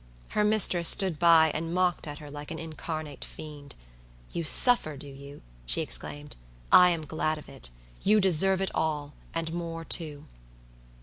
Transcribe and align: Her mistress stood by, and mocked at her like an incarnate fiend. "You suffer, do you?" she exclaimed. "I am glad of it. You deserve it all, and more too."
Her 0.29 0.43
mistress 0.43 0.89
stood 0.89 1.19
by, 1.19 1.51
and 1.53 1.75
mocked 1.75 2.07
at 2.07 2.17
her 2.17 2.31
like 2.31 2.49
an 2.49 2.57
incarnate 2.57 3.23
fiend. 3.23 3.75
"You 4.33 4.43
suffer, 4.43 4.97
do 4.97 5.05
you?" 5.05 5.43
she 5.67 5.81
exclaimed. 5.81 6.35
"I 6.71 6.89
am 6.89 7.05
glad 7.05 7.37
of 7.37 7.47
it. 7.47 7.69
You 8.03 8.19
deserve 8.19 8.61
it 8.61 8.71
all, 8.73 9.13
and 9.35 9.53
more 9.53 9.85
too." 9.85 10.25